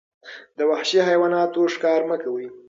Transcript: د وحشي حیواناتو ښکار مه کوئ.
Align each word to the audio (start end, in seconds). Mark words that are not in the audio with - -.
د 0.57 0.59
وحشي 0.69 0.99
حیواناتو 1.09 1.61
ښکار 1.73 2.01
مه 2.09 2.17
کوئ. 2.23 2.47